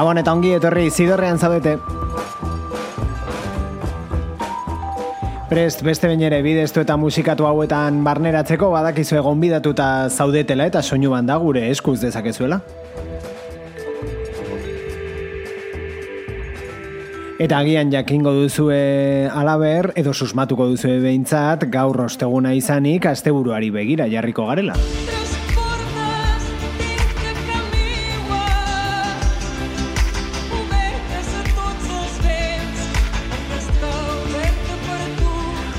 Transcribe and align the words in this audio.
Gabon 0.00 0.16
eta 0.16 0.32
ongi 0.32 0.54
etorri 0.56 0.86
zidorrean 0.88 1.36
zaudete. 1.36 1.74
Prest 5.50 5.82
beste 5.84 6.08
bain 6.08 6.22
ere 6.24 6.38
bideztu 6.40 6.80
eta 6.80 6.96
musikatu 6.96 7.44
hauetan 7.44 7.98
barneratzeko 8.06 8.70
badakizu 8.72 9.18
egon 9.20 9.44
bidatuta 9.44 9.90
zaudetela 10.08 10.70
eta 10.72 10.80
soinu 10.80 11.12
da 11.28 11.36
gure 11.36 11.68
eskuz 11.68 11.98
dezakezuela. 12.00 12.62
Eta 17.38 17.58
agian 17.58 17.92
jakingo 17.92 18.32
duzue 18.32 19.28
alaber 19.28 19.92
edo 19.96 20.14
susmatuko 20.14 20.66
duzue 20.66 20.98
behintzat 20.98 21.68
gaur 21.68 22.00
osteguna 22.08 22.54
izanik 22.54 23.04
asteburuari 23.04 23.68
begira 23.68 24.08
jarriko 24.08 24.46
garela. 24.46 24.80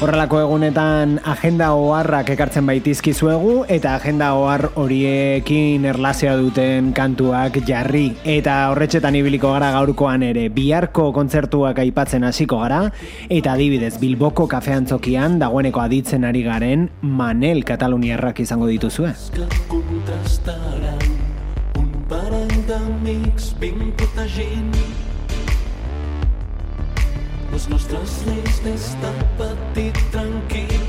Horrelako 0.02 0.40
egunetan 0.42 1.20
agenda 1.30 1.68
oharrak 1.78 2.32
ekartzen 2.34 2.66
baitizkizuegu 2.66 3.52
eta 3.70 3.92
agenda 4.00 4.32
ohar 4.34 4.64
horiekin 4.82 5.84
erlazioa 5.86 6.32
duten 6.40 6.88
kantuak 6.98 7.60
jarri 7.68 8.08
eta 8.34 8.56
horretxetan 8.72 9.20
ibiliko 9.20 9.52
gara 9.54 9.70
gaurkoan 9.76 10.26
ere 10.26 10.48
biharko 10.56 11.12
kontzertuak 11.14 11.84
aipatzen 11.84 12.26
hasiko 12.26 12.64
gara 12.64 12.80
eta 13.30 13.54
adibidez 13.54 14.00
Bilboko 14.02 14.48
kafeantzokian 14.50 15.38
dagoeneko 15.44 15.86
aditzen 15.86 16.26
ari 16.26 16.42
garen 16.50 16.90
Manel 17.04 17.62
Kataluniarrak 17.62 18.42
izango 18.42 18.72
dituzue. 18.74 19.14
Un 21.78 21.94
ben 23.62 23.94
protegint 24.02 25.11
les 27.52 27.68
nostres 27.70 28.12
lleis 28.26 28.60
des 28.64 28.84
de 29.02 29.12
petit 29.38 29.94
tranquil. 30.12 30.84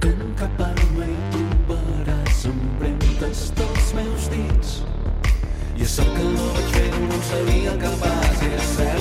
Que 0.00 0.08
en 0.08 0.34
cap 0.40 0.60
arma 0.68 1.06
hi 1.06 1.16
trobaràs 1.34 2.44
empremtes 2.50 3.46
dels 3.60 3.94
meus 4.00 4.28
dits. 4.34 4.76
I 5.76 5.86
és 5.86 5.96
cert 5.98 6.12
que 6.16 6.28
no 6.34 6.52
vaig 6.56 6.70
fer-ho, 6.78 7.02
no 7.12 7.22
seria 7.30 7.76
capaç. 7.86 8.46
És 8.50 8.70
cert 8.76 8.95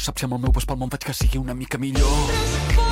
no 0.00 0.04
saps 0.04 0.22
si 0.22 0.26
amb 0.26 0.36
el 0.36 0.40
meu 0.46 0.52
pas 0.56 0.64
pel 0.64 0.78
món 0.80 0.92
faig 0.94 1.04
que 1.10 1.16
sigui 1.18 1.42
una 1.42 1.56
mica 1.58 1.82
millor. 1.82 2.89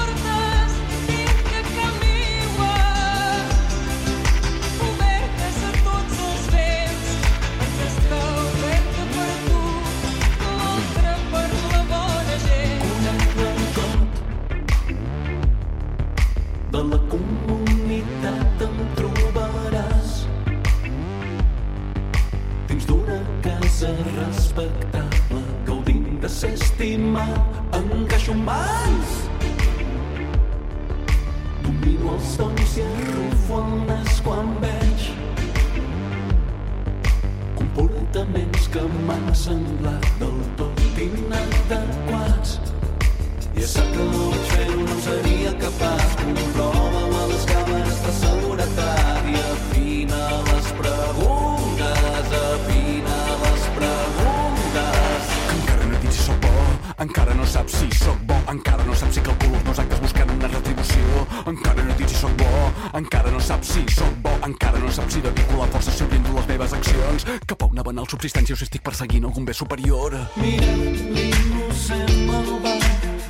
sap 63.58 63.64
si 63.64 63.94
sóc 63.94 64.14
bo, 64.22 64.30
encara 64.46 64.78
no 64.78 64.90
saps 64.90 65.14
si 65.14 65.20
dedico 65.20 65.56
la 65.58 65.66
força 65.66 65.90
si 65.90 66.04
oriento 66.04 66.32
les 66.32 66.46
meves 66.46 66.72
accions 66.72 67.24
cap 67.46 67.62
a 67.62 67.66
una 67.66 67.82
banal 67.82 68.06
subsistència 68.06 68.54
o 68.54 68.58
si 68.58 68.64
estic 68.64 68.82
perseguint 68.82 69.24
algun 69.24 69.44
bé 69.44 69.54
superior. 69.54 70.14
Mirem 70.36 70.82
l'innocent 71.14 72.26
malvat 72.26 72.84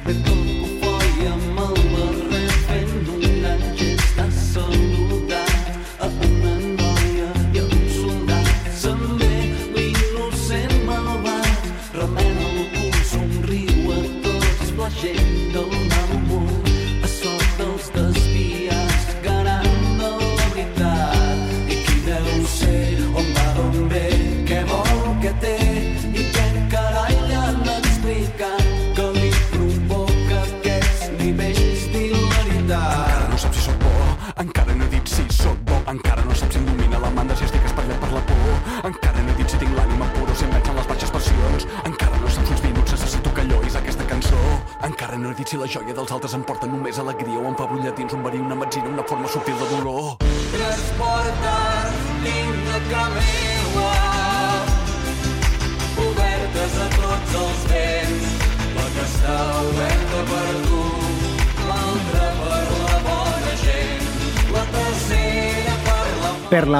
de 0.04 0.14
tot 0.24 0.67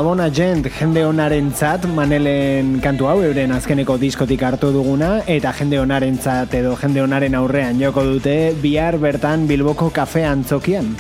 bona 0.09 0.31
gent 0.33 0.65
jende 0.73 1.03
honaren 1.05 1.51
tzat, 1.53 1.83
manelen 1.93 2.79
kantu 2.81 3.11
hau 3.11 3.19
euren 3.27 3.53
azkeneko 3.53 3.99
diskotik 4.01 4.45
hartu 4.47 4.71
duguna, 4.73 5.11
eta 5.37 5.53
jende 5.59 5.83
honaren 5.83 6.17
tzat 6.17 6.57
edo 6.63 6.73
jende 6.81 7.05
honaren 7.05 7.37
aurrean 7.43 7.83
joko 7.83 8.07
dute 8.15 8.39
bihar 8.65 8.97
bertan 9.05 9.45
Bilboko 9.51 9.93
kafe 10.01 10.25
antzokian. 10.25 10.95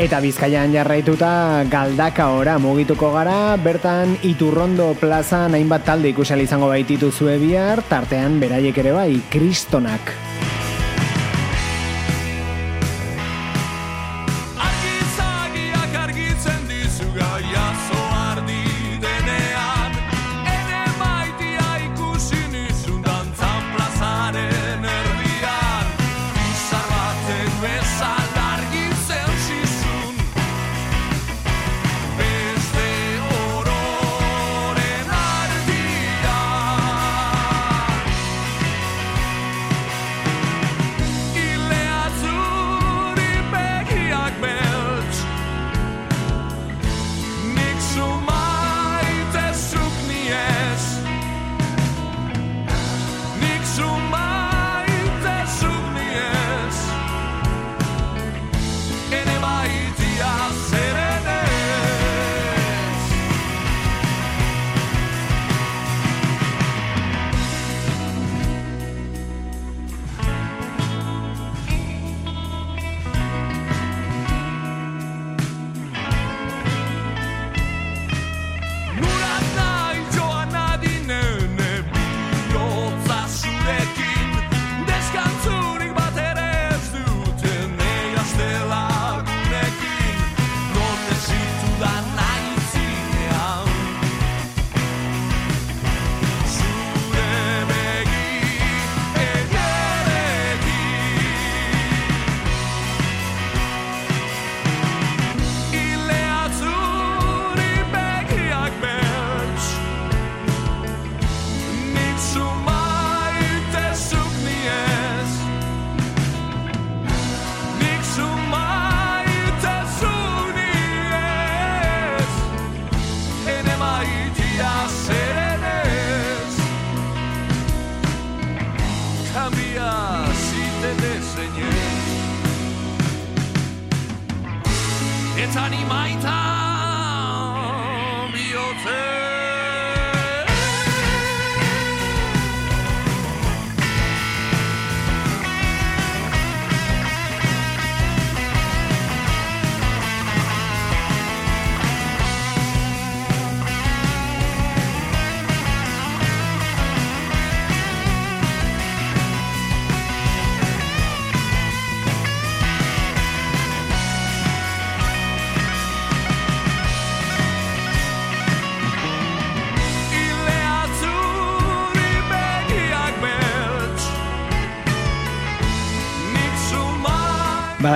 Eta 0.00 0.16
bizkaian 0.24 0.72
jarraituta 0.72 1.60
galdaka 1.68 2.30
ora 2.32 2.54
mugituko 2.56 3.10
gara, 3.12 3.52
bertan 3.60 4.14
iturrondo 4.24 4.94
plaza 4.96 5.42
hainbat 5.44 5.84
talde 5.90 6.14
ikusal 6.14 6.40
izango 6.40 6.72
baititu 6.72 7.12
zue 7.12 7.36
bihar, 7.36 7.84
tartean 7.84 8.40
beraiek 8.40 8.80
ere 8.80 8.96
bai, 8.96 9.10
kristonak. 9.28 10.16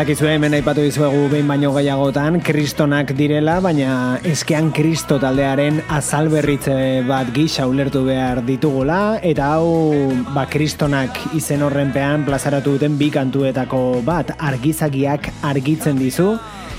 Badakizue 0.05 0.35
hemen 0.37 0.53
aipatu 0.53 0.83
dizuegu 0.85 1.31
behin 1.33 1.47
baino 1.49 1.71
gehiagotan 1.73 2.35
kristonak 2.45 3.15
direla, 3.17 3.55
baina 3.65 4.19
eskean 4.29 4.69
kristo 4.77 5.17
taldearen 5.17 5.79
azalberritze 5.97 6.75
bat 7.09 7.31
gisa 7.33 7.65
ulertu 7.65 8.03
behar 8.05 8.43
ditugula, 8.45 9.17
eta 9.25 9.55
hau 9.55 10.05
ba, 10.37 10.45
kristonak 10.45 11.23
izen 11.41 11.65
horrenpean 11.65 12.29
plazaratu 12.29 12.77
duten 12.77 13.01
bi 13.01 13.09
kantuetako 13.17 14.03
bat 14.05 14.37
argizagiak 14.37 15.33
argitzen 15.41 15.97
dizu, 15.97 16.35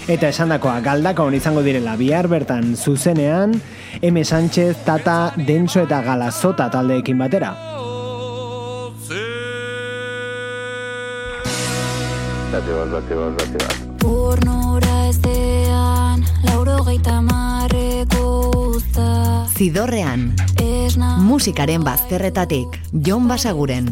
eta 0.06 0.30
esandakoa 0.30 0.78
galdako 0.86 1.26
hon 1.26 1.42
izango 1.42 1.66
direla 1.66 1.98
bihar 1.98 2.30
bertan 2.30 2.76
zuzenean, 2.78 3.58
M. 4.06 4.22
Sánchez, 4.22 4.76
Tata, 4.86 5.34
Denso 5.34 5.82
eta 5.82 6.06
Galazota 6.06 6.70
taldeekin 6.70 7.18
batera. 7.18 7.75
Bate 12.66 12.90
bat, 12.90 12.90
bate 12.92 13.16
bat, 13.16 13.34
bate 13.38 13.58
bat. 13.62 13.76
Urnura 14.06 14.96
ezean, 15.10 16.26
lauro 16.48 16.82
gaita 16.84 17.22
marreko 17.22 18.26
usta. 18.74 19.46
Zidorrean, 19.56 20.34
Esna 20.62 21.16
musikaren 21.22 21.84
bazterretatik, 21.86 22.80
Jon 22.92 23.28
Basaguren. 23.28 23.92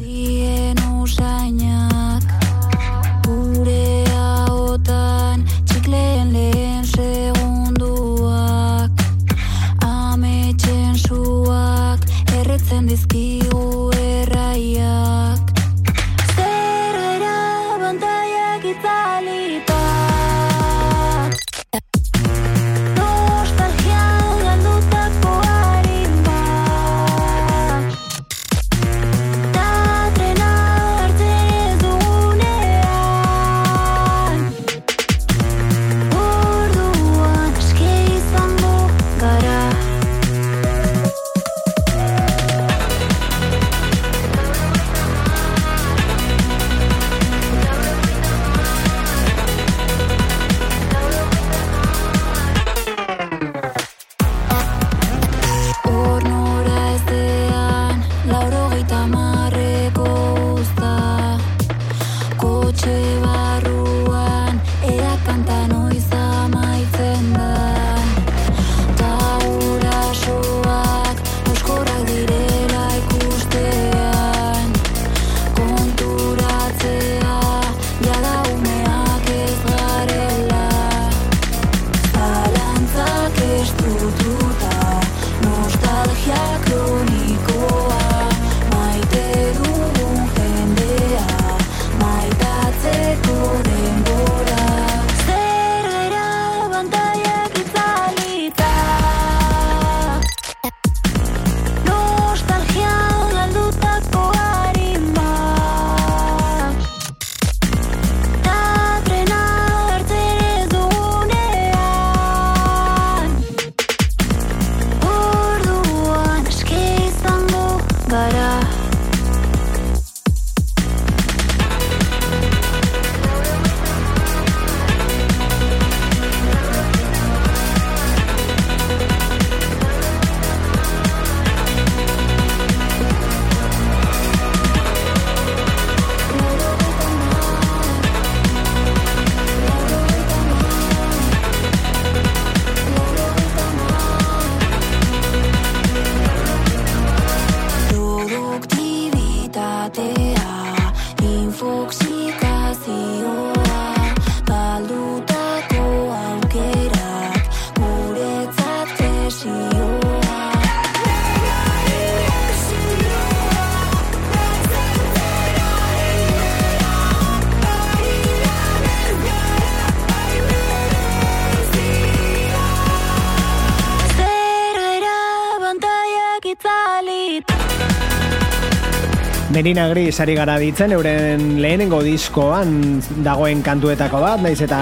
Merina 179.53 179.87
Gris 179.87 180.19
ari 180.19 180.33
gara 180.33 180.55
ditzen, 180.57 180.95
euren 180.95 181.59
lehenengo 181.61 181.99
diskoan 182.01 182.97
dagoen 183.21 183.59
kantuetako 183.61 184.17
bat, 184.23 184.41
naiz 184.41 184.57
eta 184.65 184.79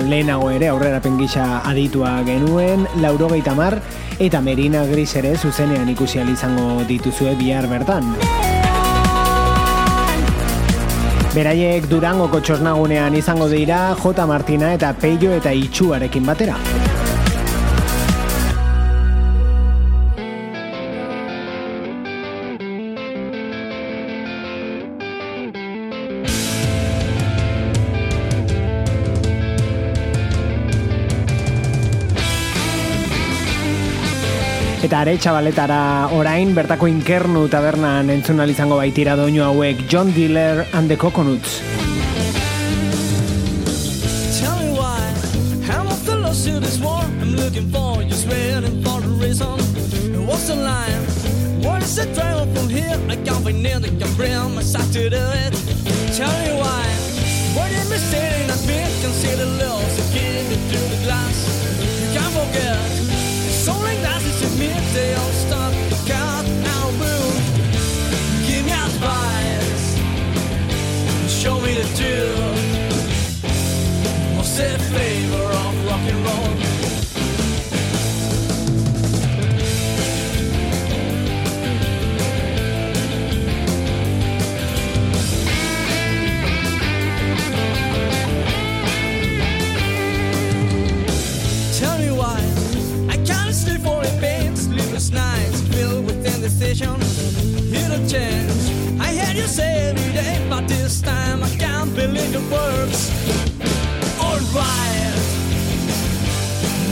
lehenago 0.00 0.48
ere 0.48 0.70
aurrerapen 0.72 1.18
gisa 1.20 1.60
aditua 1.68 2.14
genuen, 2.24 2.86
laurogeita 3.04 3.52
mar, 3.58 3.76
eta 4.16 4.40
Merina 4.40 4.86
Gris 4.88 5.10
ere 5.20 5.34
zuzenean 5.36 5.92
ikusi 5.92 6.24
izango 6.24 6.86
dituzue 6.88 7.36
bihar 7.36 7.68
bertan. 7.68 8.14
Beraiek 11.34 11.84
Durangoko 11.90 12.40
txosnagunean 12.40 13.14
izango 13.20 13.50
dira 13.52 13.94
J. 14.00 14.24
Martina 14.24 14.72
eta 14.72 14.94
Peio 14.94 15.36
eta 15.36 15.52
Itxuarekin 15.52 16.24
batera. 16.24 16.56
Eta 34.84 34.98
are 35.00 35.12
txabaletara 35.16 36.12
orain 36.12 36.50
bertako 36.52 36.84
inkernu 36.90 37.46
tabernan 37.48 38.10
entzun 38.12 38.42
izango 38.52 38.76
baitira 38.76 39.14
doinu 39.16 39.40
hauek 39.40 39.78
John 39.88 40.10
Diller 40.12 40.66
and 40.74 40.90
the 40.90 40.96
Coconuts. 40.96 41.62
Tell 44.38 44.58
me 44.60 44.76
why 44.76 45.00
I'm 45.72 45.86
a 45.86 45.96
fellow 46.04 46.34
to 46.34 46.60
this 46.60 46.76
war 46.84 47.00
I'm 47.00 47.32
looking 47.32 47.70
for 47.70 48.02
just 48.02 48.28
waiting 48.28 48.82
for 48.84 49.00
a 49.00 49.08
reason 49.24 49.56
What's 50.28 50.48
the 50.48 50.56
line? 50.56 51.00
What 51.64 51.82
is 51.82 51.96
the 51.96 52.04
drive 52.12 52.52
from 52.54 52.68
here? 52.68 53.00
I 53.08 53.16
can't 53.24 53.42
find 53.42 53.64
it, 53.64 53.84
I 53.86 53.88
can 53.88 54.12
bring 54.20 54.36
to 54.36 55.08
do 55.08 55.24
Tell 56.12 56.34
me 56.44 56.52
why 56.60 56.84
What 57.56 57.72
am 57.72 57.88
I 57.88 58.00
saying? 58.12 58.50
I 58.50 58.56
can 59.00 59.12
see 59.16 59.34
the 59.34 59.48
loss 59.64 59.94
again 60.10 60.44
through 60.68 60.88
the 60.92 61.00
glass 61.08 61.36
You 62.04 62.20
can't 62.20 62.34
forget 62.36 63.13
Show 71.44 71.60
me 71.60 71.74
the 71.74 71.84
truth. 71.98 73.44
What's 74.34 74.56
the 74.56 74.78
Change. 98.06 99.00
I 99.00 99.12
hear 99.12 99.34
you 99.34 99.46
say 99.48 99.88
every 99.88 100.12
day, 100.12 100.46
but 100.50 100.68
this 100.68 101.00
time 101.00 101.42
I 101.42 101.48
can't 101.56 101.94
believe 101.94 102.34
it 102.34 102.50
works. 102.52 103.10
Alright, 104.20 105.16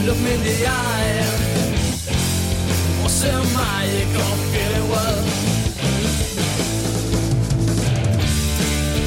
look 0.05 0.17
me 0.17 0.33
in 0.33 0.41
the 0.43 0.65
eye. 0.67 1.23
What's 3.01 3.21
the 3.21 3.31
magic 3.53 4.15
of 4.25 4.39
feeling 4.51 4.89
well? 4.89 5.23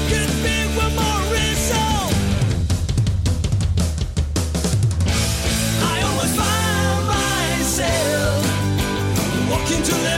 Give 0.08 0.32
me 0.44 0.56
one 0.76 0.94
more. 0.94 1.16
I 5.92 6.02
always 6.08 6.32
find 6.36 7.06
myself 7.08 8.42
walking 9.50 9.82
to 9.82 9.94
the 10.06 10.16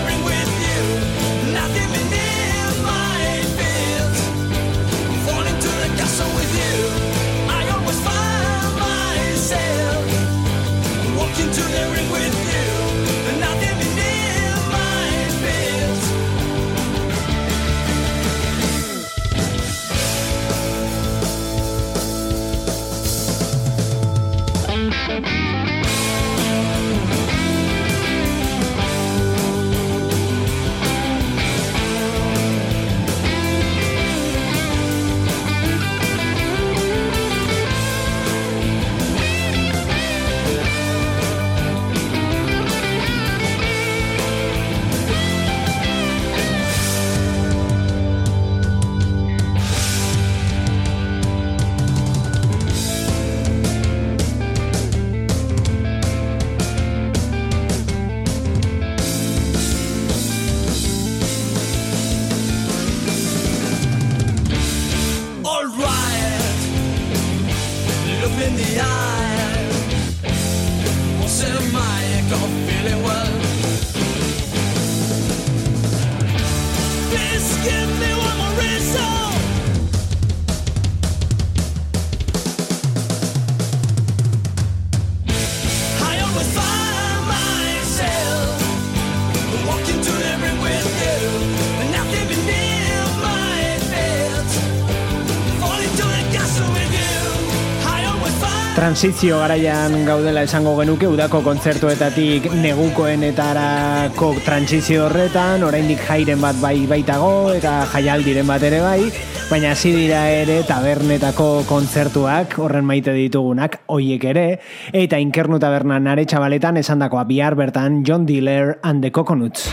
Transizio 98.98 99.36
garaian 99.38 99.92
gaudela 100.02 100.42
esango 100.42 100.72
genuke 100.80 101.06
udako 101.06 101.38
kontzertuetatik 101.46 102.48
negukoenetarako 102.50 104.32
transizio 104.42 105.04
horretan, 105.04 105.62
oraindik 105.62 106.02
jairen 106.02 106.42
bat 106.42 106.58
bai 106.58 106.80
baitago 106.90 107.52
eta 107.54 107.76
jaialdiren 107.92 108.50
bat 108.50 108.66
ere 108.66 108.80
bai, 108.82 109.06
baina 109.52 109.70
hasi 109.76 109.94
dira 109.94 110.24
ere 110.40 110.64
tabernetako 110.66 111.46
kontzertuak, 111.70 112.58
horren 112.58 112.90
maite 112.90 113.14
ditugunak, 113.14 113.84
hoiek 113.86 114.26
ere, 114.34 114.46
eta 114.90 115.22
inkernu 115.22 115.62
tabernan 115.62 116.10
are 116.10 116.26
txabaletan 116.26 116.82
esandakoa 116.82 117.22
bihar 117.30 117.54
bertan 117.54 118.02
John 118.02 118.26
Diller 118.26 118.80
and 118.82 118.98
the 119.06 119.14
Coconuts. 119.14 119.70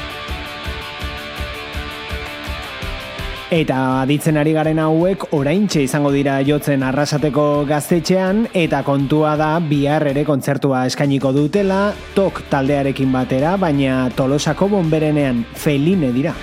Eta 3.54 4.02
aditzen 4.02 4.40
ari 4.42 4.56
garen 4.56 4.80
hauek 4.82 5.28
oraintxe 5.38 5.84
izango 5.86 6.10
dira 6.10 6.40
jotzen 6.48 6.82
arrasateko 6.82 7.44
gaztetxean 7.70 8.48
eta 8.58 8.80
kontua 8.88 9.36
da 9.38 9.52
bihar 9.62 10.08
ere 10.10 10.24
kontzertua 10.26 10.88
eskainiko 10.90 11.30
dutela 11.36 11.94
tok 12.18 12.42
taldearekin 12.50 13.14
batera, 13.14 13.54
baina 13.62 14.10
tolosako 14.18 14.72
bonberenean 14.74 15.46
feline 15.54 16.10
dira. 16.16 16.34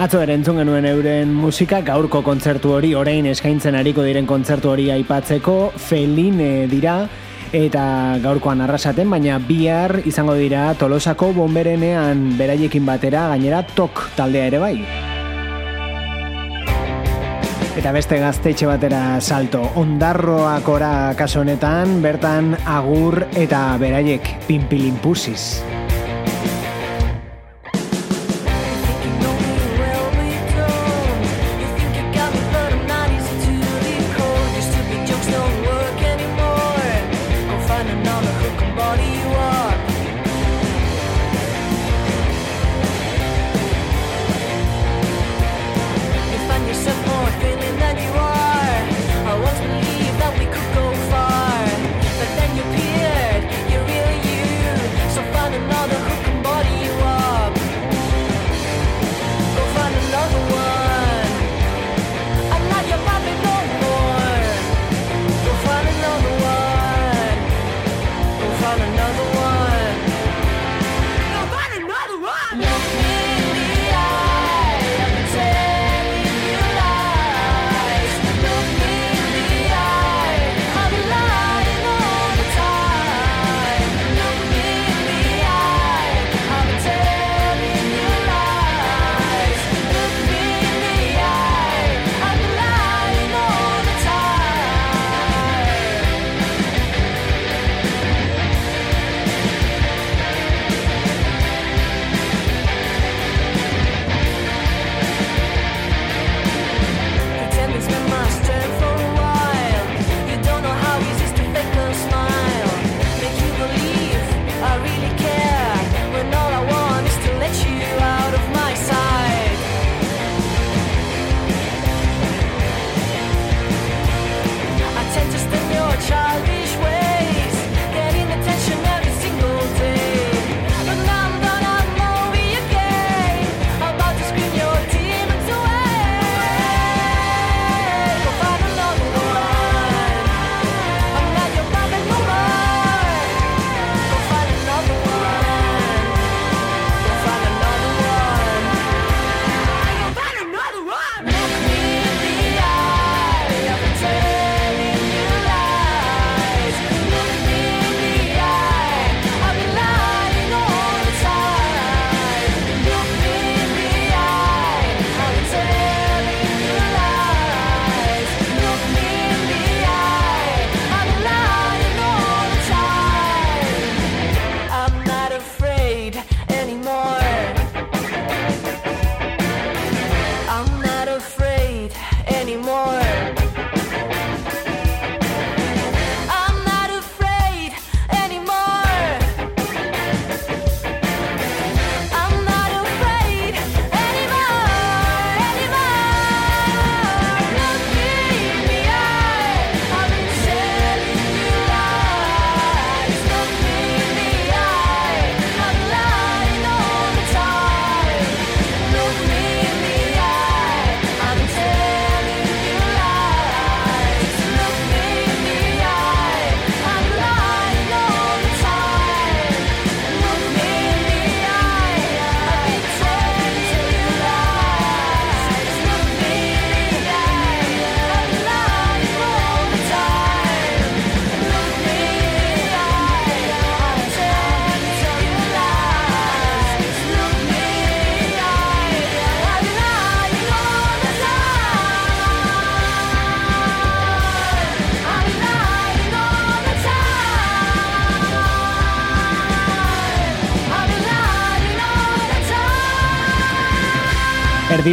Atzo 0.00 0.22
ere 0.24 0.32
entzun 0.32 0.56
genuen 0.56 0.86
euren 0.88 1.32
musika 1.36 1.82
gaurko 1.84 2.22
kontzertu 2.24 2.70
hori, 2.72 2.94
orain 2.96 3.26
eskaintzen 3.28 3.74
ariko 3.76 4.00
diren 4.00 4.24
kontzertu 4.24 4.70
hori 4.70 4.86
aipatzeko, 4.94 5.56
felin 5.76 6.38
dira, 6.70 6.94
eta 7.52 7.82
gaurkoan 8.22 8.62
arrasaten, 8.64 9.10
baina 9.12 9.36
bihar 9.44 9.98
izango 10.08 10.38
dira 10.38 10.70
tolosako 10.80 11.34
bomberenean 11.36 12.30
beraiekin 12.38 12.88
batera, 12.88 13.26
gainera 13.34 13.60
tok 13.76 14.06
taldea 14.16 14.46
ere 14.48 14.62
bai. 14.62 14.72
Eta 17.76 17.92
beste 17.92 18.22
gaztetxe 18.24 18.70
batera 18.72 19.02
salto, 19.20 19.66
ondarroakora 19.84 21.12
kaso 21.20 21.44
honetan, 21.44 21.98
bertan 22.00 22.54
agur 22.64 23.26
eta 23.36 23.76
beraiek 23.84 24.32
pinpilinpusiz. 24.48 25.60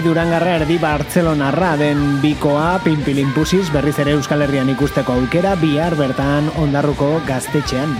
durangarra 0.08 0.54
erdi 0.62 0.78
Bartzelonarra 0.80 1.74
den 1.80 2.00
bikoa 2.24 2.78
pinpilin 2.86 3.34
pusiz 3.36 3.66
berriz 3.74 3.98
ere 4.00 4.16
Euskal 4.16 4.46
Herrian 4.46 4.72
ikusteko 4.72 5.18
aukera 5.20 5.56
bihar 5.60 5.98
bertan 6.00 6.48
ondarruko. 6.64 7.18
Gaztetxean. 7.28 7.98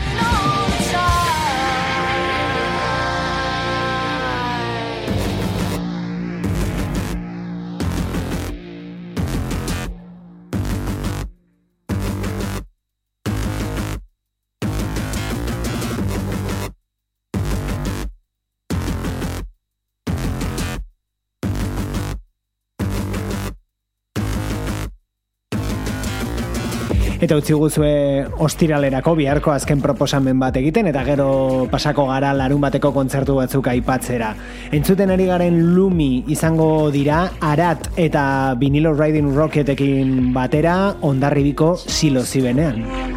Eta 27.18 27.34
utzi 27.34 27.56
guzue 27.58 28.28
ostiralerako 28.46 29.16
biharko 29.18 29.50
azken 29.50 29.82
proposamen 29.82 30.38
bat 30.38 30.60
egiten 30.60 30.86
eta 30.92 31.02
gero 31.08 31.66
pasako 31.72 32.06
gara 32.12 32.30
larun 32.38 32.62
bateko 32.62 32.92
kontzertu 32.94 33.40
batzuk 33.40 33.72
aipatzera. 33.74 34.36
Entzuten 34.70 35.10
ari 35.10 35.26
garen 35.26 35.58
Lumi 35.74 36.24
izango 36.30 36.92
dira 36.94 37.24
Arat 37.42 37.90
eta 37.98 38.54
Vinilo 38.62 38.94
Riding 38.94 39.34
Rocketekin 39.34 40.34
batera 40.38 40.78
ondarribiko 41.02 41.74
silo 41.78 42.22
zibenean. 42.22 43.17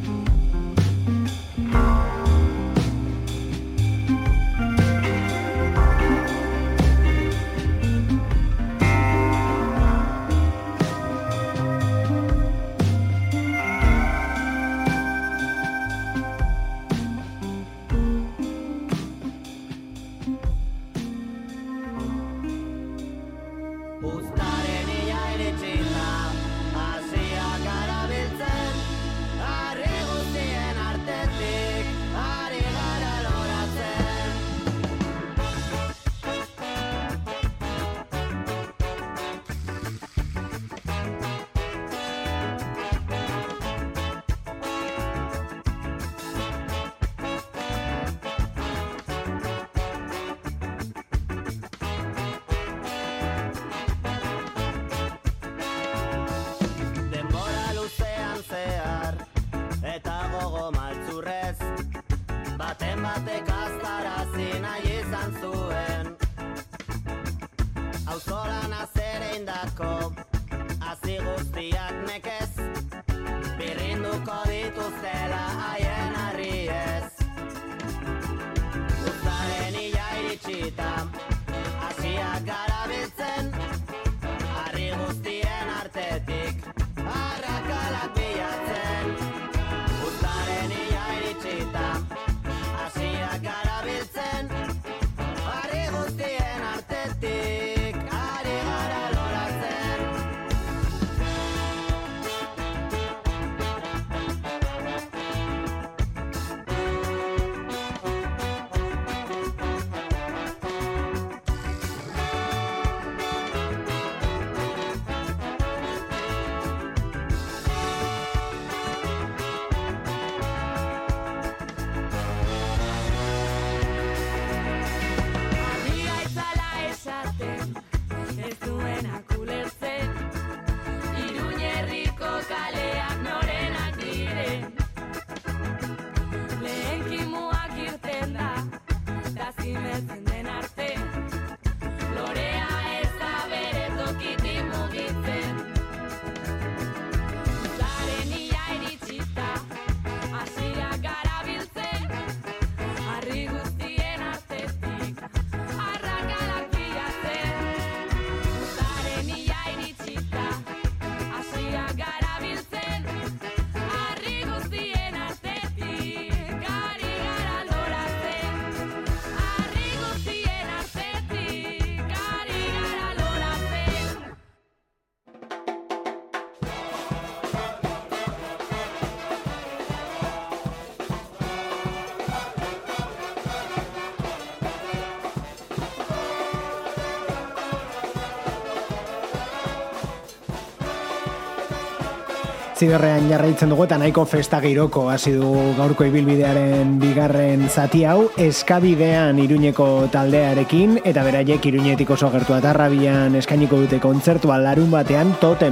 Ziberrean 192.81 193.27
jarraitzen 193.29 193.69
dugu 193.69 193.83
eta 193.85 193.97
nahiko 194.01 194.23
festa 194.25 194.57
giroko 194.63 195.03
hasi 195.13 195.35
du 195.37 195.49
gaurko 195.77 196.07
ibilbidearen 196.09 196.95
bigarren 197.03 197.67
zati 197.69 198.01
hau 198.09 198.23
eskabidean 198.41 199.37
iruñeko 199.43 199.87
taldearekin 200.15 200.97
eta 201.05 201.21
beraiek 201.27 201.67
iruñetik 201.73 202.09
oso 202.17 202.31
gertu 202.33 202.57
atarrabian 202.57 203.37
eskainiko 203.37 203.83
dute 203.83 204.01
kontzertua 204.01 204.57
larun 204.65 204.89
batean 204.97 205.35
tote 205.43 205.69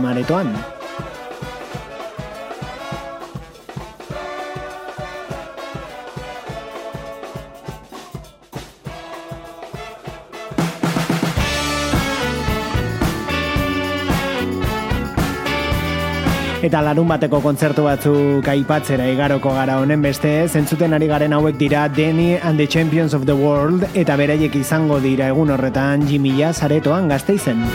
Eta 16.79 16.93
larun 16.93 17.09
bateko 17.11 17.41
kontzertu 17.43 17.83
batzuk 17.83 18.45
aipatzera 18.47 19.03
igaroko 19.11 19.51
gara 19.51 19.75
honen 19.81 19.99
beste, 20.05 20.31
zentzuten 20.47 20.95
ari 20.95 21.09
garen 21.11 21.35
hauek 21.35 21.59
dira 21.59 21.89
Danny 21.91 22.37
and 22.37 22.55
the 22.57 22.67
Champions 22.67 23.13
of 23.13 23.25
the 23.27 23.35
World 23.35 23.83
eta 23.93 24.15
beraiek 24.15 24.55
izango 24.55 25.03
dira 25.03 25.27
egun 25.35 25.51
horretan 25.51 26.07
Jimmy 26.07 26.37
Zaretoan 26.53 27.11
gazteizen. 27.11 27.67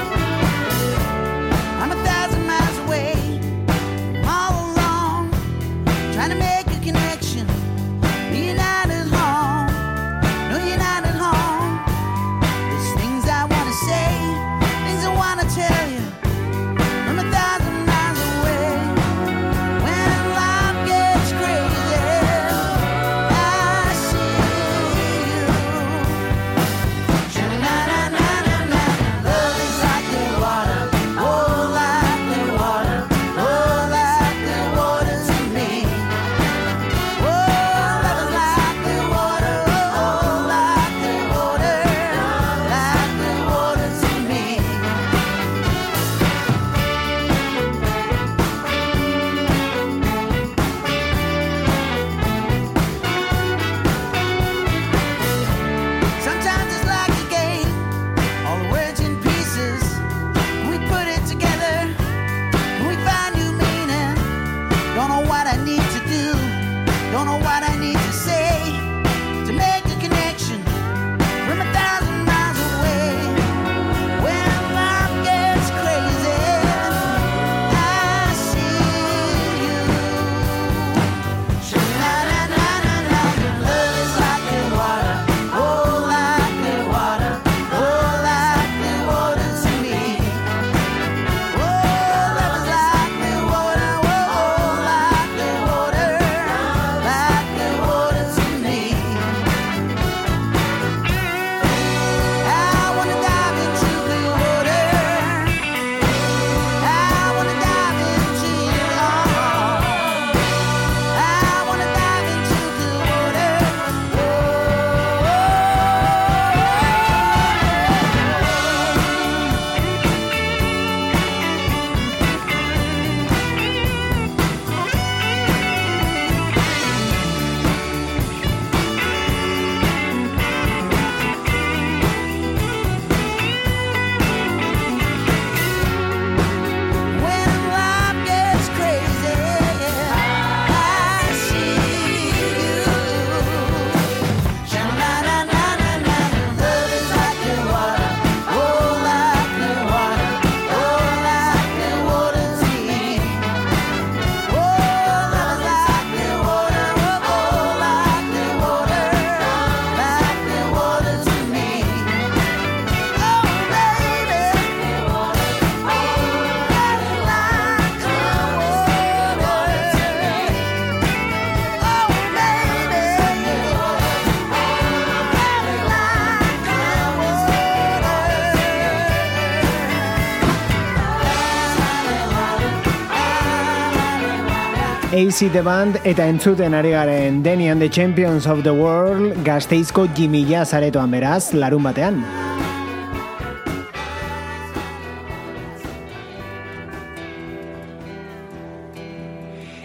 AC 185.14 185.46
The 185.52 185.62
Band 185.62 186.00
eta 186.02 186.24
entzuten 186.26 186.74
ari 186.74 186.90
garen 186.90 187.36
Danny 187.44 187.68
and 187.70 187.80
the 187.80 187.88
Champions 187.88 188.48
of 188.50 188.64
the 188.64 188.72
World 188.74 189.36
gazteizko 189.46 190.08
jimila 190.10 190.64
zaretoan 190.66 191.12
beraz, 191.14 191.54
larun 191.54 191.86
batean. 191.86 192.18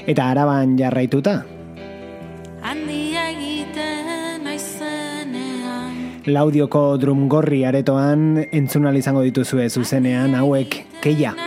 Eta 0.09 0.31
araban 0.33 0.73
jarraituta, 0.81 1.45
Handia 2.65 3.29
egiten 3.29 4.41
naizenean 4.49 6.25
laudioko 6.25 6.97
drumgorri 6.97 7.61
aretoan 7.69 8.47
entzunal 8.49 8.97
izango 8.97 9.21
dituzue 9.29 9.69
zuzenean 9.69 10.33
hauek 10.41 10.81
keia. 11.05 11.37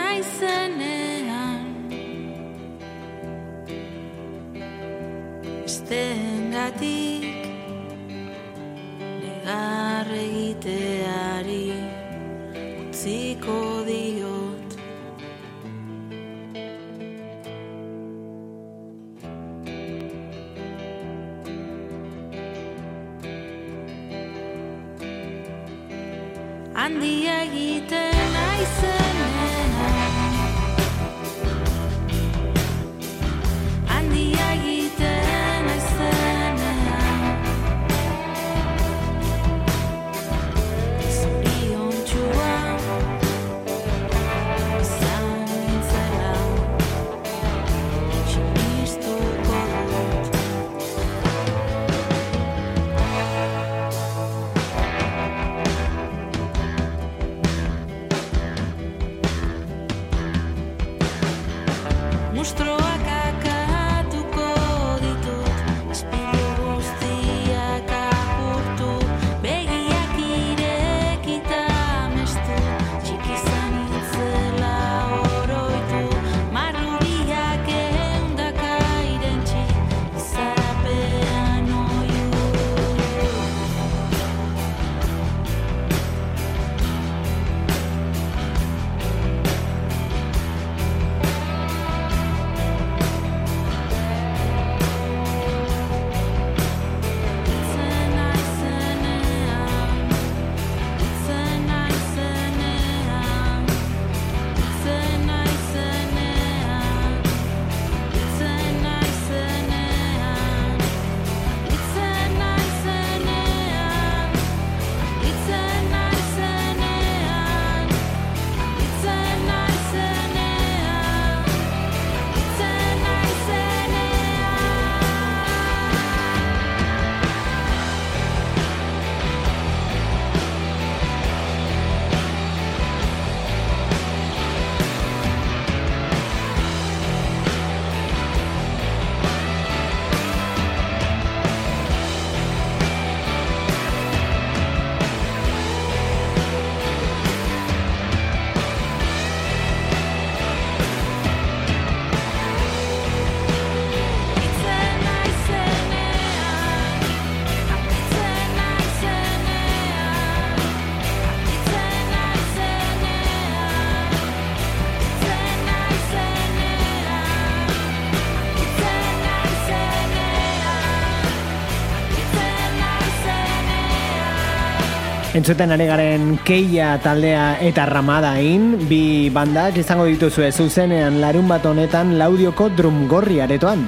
Entzuten 175.33 175.73
ari 175.73 175.87
garen 175.89 176.35
keia 176.45 176.91
taldea 177.01 177.57
eta 177.65 177.87
ramadain, 177.89 178.75
bi 178.85 179.33
bandak 179.33 179.81
izango 179.81 180.05
dituzue 180.05 180.51
zuzenean 180.53 181.17
larun 181.25 181.49
bat 181.49 181.65
honetan 181.65 182.19
laudioko 182.21 182.69
drumgorri 182.77 183.41
aretoan. 183.41 183.81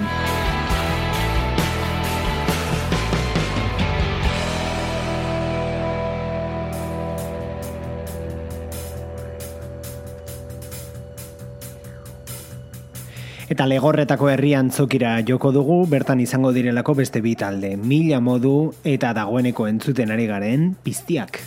Eta 13.56 13.70
legorretako 13.72 14.28
herrian 14.28 14.68
zokira 14.68 15.14
joko 15.24 15.48
dugu, 15.56 15.76
bertan 15.88 16.20
izango 16.20 16.50
direlako 16.52 16.92
beste 16.98 17.22
bi 17.24 17.38
talde, 17.40 17.70
mila 17.80 18.18
modu 18.20 18.74
eta 18.84 19.14
dagoeneko 19.16 19.70
entzuten 19.70 20.12
ari 20.12 20.26
garen 20.28 20.74
piztiak. 20.84 21.40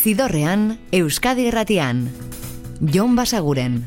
Zidorrean, 0.00 0.78
Euskadi 0.90 1.50
Erratian. 1.52 2.06
Jon 2.80 3.12
Basaguren. 3.12 3.82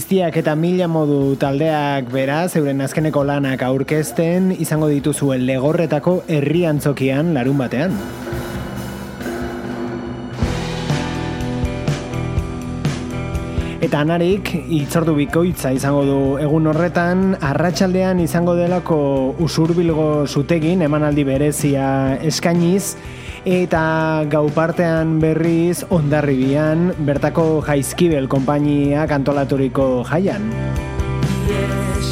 Piztiak 0.00 0.38
eta 0.40 0.54
mila 0.56 0.86
modu 0.88 1.34
taldeak 1.36 2.06
beraz, 2.08 2.54
euren 2.56 2.78
azkeneko 2.80 3.20
lanak 3.28 3.60
aurkezten, 3.66 4.46
izango 4.64 4.86
dituzuen 4.88 5.42
legorretako 5.44 6.14
herri 6.36 6.62
antzokian 6.64 7.34
larun 7.36 7.60
batean. 7.60 7.98
Eta 13.84 14.00
anarik, 14.00 14.54
itzordu 14.72 15.18
bikoitza 15.20 15.74
izango 15.76 16.06
du 16.08 16.18
egun 16.40 16.72
horretan, 16.72 17.34
arratsaldean 17.52 18.24
izango 18.24 18.56
delako 18.56 19.00
usurbilgo 19.36 20.24
zutegin, 20.24 20.80
emanaldi 20.88 21.28
berezia 21.28 21.90
eskainiz, 22.32 22.94
eta 23.44 24.24
gau 24.28 24.48
partean 24.52 25.18
berriz 25.22 25.84
ondarribian, 25.88 26.92
bertako 27.06 27.62
jaizkibel 27.64 28.28
konpainiak 28.28 29.12
antolaturiko 29.16 30.04
jaian. 30.10 30.52
Ies 31.50 32.10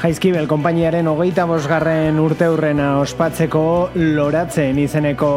Jaizkibel 0.00 0.46
konpainiaren 0.48 1.04
hogeita 1.10 1.44
bosgarren 1.44 2.16
urte 2.22 2.46
hurrena 2.48 2.86
ospatzeko 3.02 3.90
loratzen 4.16 4.78
izeneko 4.80 5.28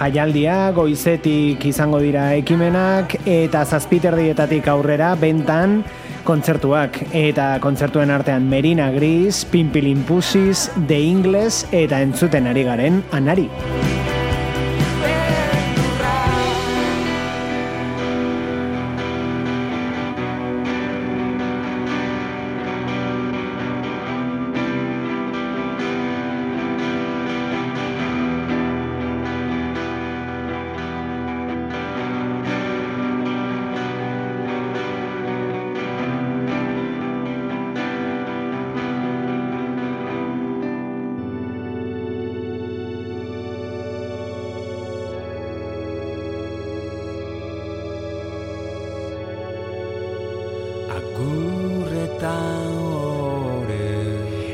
jaialdia, 0.00 0.56
goizetik 0.74 1.62
izango 1.70 2.00
dira 2.02 2.24
ekimenak, 2.40 3.14
eta 3.22 3.62
zazpiterdietatik 3.62 4.66
aurrera 4.74 5.12
bentan 5.14 5.84
kontzertuak. 6.26 6.98
Eta 7.14 7.52
kontzertuen 7.62 8.10
artean 8.10 8.50
Merina 8.50 8.90
Gris, 8.90 9.44
Pimpilin 9.46 10.02
Pusis, 10.10 10.66
The 10.88 10.98
Ingles, 10.98 11.62
eta 11.70 12.02
entzuten 12.02 12.50
ari 12.50 12.66
garen 12.66 13.04
Anari. 13.14 13.46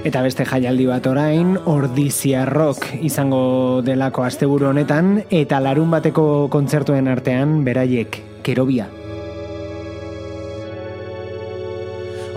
Eta 0.07 0.21
beste 0.23 0.45
jaialdi 0.47 0.85
bat 0.87 1.03
orain, 1.11 1.57
ordizia 1.67 2.45
rock 2.47 2.93
izango 3.03 3.83
delako 3.83 4.23
asteburu 4.23 4.69
honetan, 4.69 5.25
eta 5.35 5.59
larun 5.59 5.91
bateko 5.91 6.47
kontzertuen 6.53 7.09
artean 7.11 7.65
beraiek, 7.67 8.21
kerobia. 8.47 8.87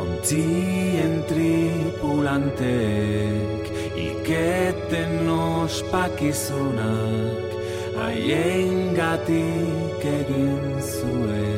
Ontzien 0.02 1.22
tripulantek 1.30 3.70
Iketen 4.02 5.30
ospakizunak 5.36 7.54
Haien 8.00 8.96
gatik 8.98 10.02
egin 10.16 10.82
zuen 10.82 11.49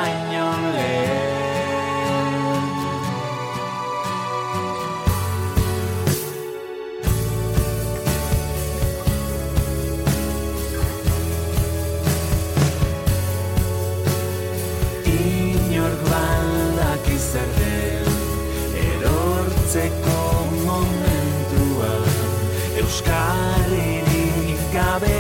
Euskal 23.11 23.73
Herrik 23.75 24.73
gabe 24.73 25.19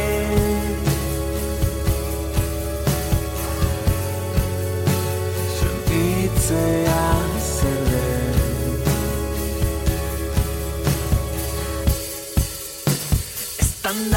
Sentitzea 5.59 7.07
zer 7.59 8.31
den 13.83 14.11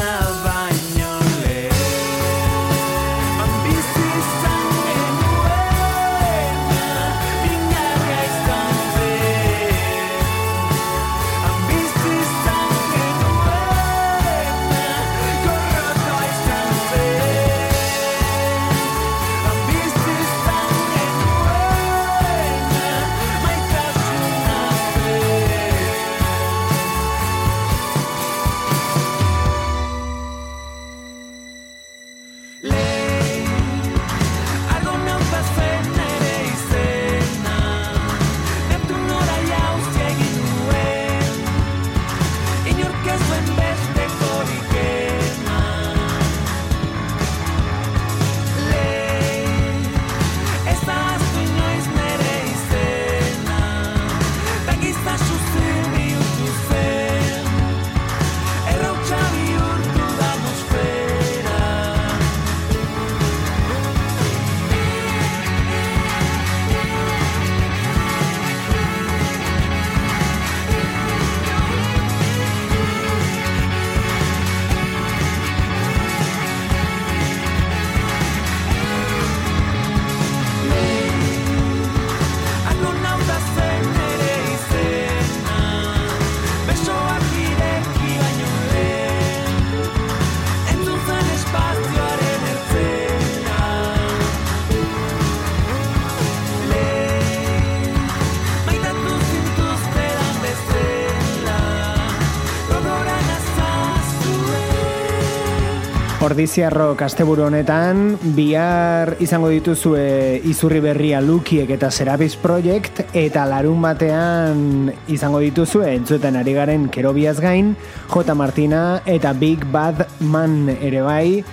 Ordiziarrok 106.34 106.98
asteburu 107.06 107.44
honetan, 107.46 108.16
bihar 108.34 109.12
izango 109.22 109.52
dituzue 109.52 110.40
izurri 110.50 110.80
berria 110.82 111.20
Lukiek 111.22 111.70
eta 111.70 111.92
Serapis 111.94 112.34
Project, 112.42 113.04
eta 113.14 113.44
larun 113.46 113.78
batean 113.78 114.90
izango 115.06 115.38
dituzue 115.38 115.92
entzuten 115.94 116.34
ari 116.34 116.56
garen 116.58 116.88
kerobiaz 116.90 117.36
gain, 117.38 117.76
J. 118.10 118.34
Martina 118.34 118.82
eta 119.06 119.30
Big 119.30 119.62
Bad 119.70 120.02
Man 120.18 120.74
ere 120.74 121.06
bai, 121.06 121.44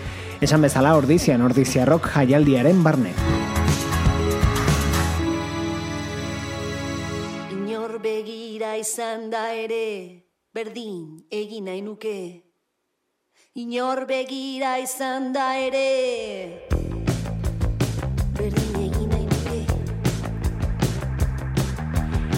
esan 0.42 0.66
bezala 0.66 0.98
ordizian, 0.98 1.46
ordiziarrok 1.46 2.10
jaialdiaren 2.18 2.82
barne. 2.82 3.14
Inor 7.54 8.00
begira 8.02 8.80
izan 8.82 9.30
da 9.30 9.52
ere, 9.54 10.26
berdin 10.58 11.28
egin 11.30 11.70
nahi 11.70 11.86
nuke. 11.86 12.51
Inor 13.54 14.06
begira 14.08 14.78
izan 14.80 15.34
da 15.34 15.58
ere, 15.60 16.70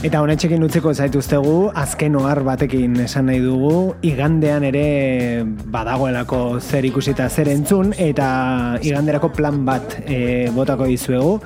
Eta 0.04 0.20
honetxekin 0.20 0.60
utziko 0.66 0.92
zaituztegu, 0.92 1.70
azken 1.80 2.18
ohar 2.20 2.42
batekin 2.44 2.98
esan 3.06 3.30
nahi 3.30 3.40
dugu, 3.40 3.94
igandean 4.04 4.66
ere 4.68 5.46
badagoelako 5.72 6.60
zer 6.60 6.84
ikusita 6.90 7.30
zer 7.30 7.48
entzun, 7.48 7.94
eta 7.96 8.26
iganderako 8.84 9.30
plan 9.32 9.62
bat 9.64 9.96
e, 10.04 10.50
botako 10.52 10.90
dizuegu. 10.92 11.38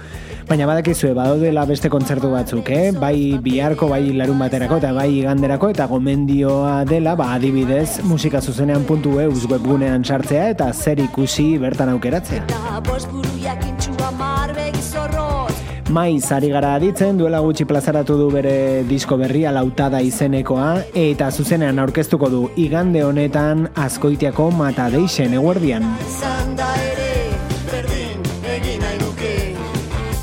Baina 0.49 0.65
badakizue, 0.65 1.11
badaudela 1.13 1.67
beste 1.69 1.91
kontzertu 1.93 2.31
batzuk, 2.33 2.71
eh? 2.73 2.89
Bai 2.97 3.37
biharko, 3.45 3.91
bai 3.93 4.01
larun 4.17 4.41
baterako 4.41 4.81
eta 4.81 4.93
bai 4.95 5.11
iganderako 5.19 5.69
eta 5.75 5.85
gomendioa 5.91 6.79
dela, 6.89 7.13
ba 7.19 7.35
adibidez, 7.35 7.99
musikazuzenean.eus 8.09 9.45
webgunean 9.51 10.01
sartzea 10.01 10.49
eta 10.55 10.71
zer 10.73 11.03
ikusi 11.05 11.59
bertan 11.61 11.93
aukeratzea. 11.93 12.47
Eta 12.47 12.81
bost 12.89 13.13
buru 13.13 13.37
jakintxua 13.43 14.15
marbegi 14.17 14.81
zorrot 14.81 15.46
Maiz 15.87 16.33
ari 16.35 16.49
gara 16.51 16.73
aditzen, 16.75 17.15
duela 17.15 17.39
gutxi 17.39 17.63
plazaratu 17.63 18.17
du 18.19 18.25
bere 18.27 18.83
disko 18.89 19.15
berria 19.15 19.53
lautada 19.55 20.01
izenekoa, 20.03 20.81
eta 20.91 21.29
zuzenean 21.31 21.79
aurkeztuko 21.79 22.27
du 22.27 22.41
igande 22.59 23.05
honetan 23.07 23.69
azkoitiako 23.71 24.49
mata 24.51 24.89
deixen 24.91 25.37
eguerdian. 25.39 25.87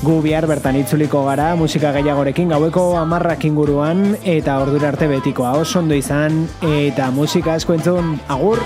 Gu 0.05 0.19
bihar 0.21 0.45
bertan 0.45 0.77
itzuliko 0.77 1.23
gara 1.25 1.55
musika 1.57 1.89
gehiagorekin 1.95 2.53
gaueko 2.53 2.83
amarrak 2.99 3.47
inguruan 3.49 4.11
eta 4.21 4.59
ordura 4.61 4.91
arte 4.93 5.07
betikoa 5.09 5.55
oso 5.63 5.79
ondo 5.81 5.97
izan 5.97 6.43
eta 6.61 7.09
musika 7.09 7.55
asko 7.57 7.73
entzun 7.73 8.19
agur! 8.29 8.61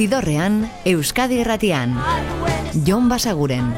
Zidorrean, 0.00 0.64
Euskadi 0.88 1.42
Erratian. 1.44 1.92
Jon 2.74 3.08
Basaguren. 3.08 3.74